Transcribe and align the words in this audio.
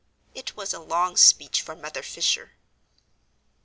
It 0.33 0.55
was 0.55 0.73
a 0.73 0.79
long 0.79 1.15
speech 1.15 1.61
for 1.61 1.75
Mother 1.75 2.01
Fisher. 2.01 2.53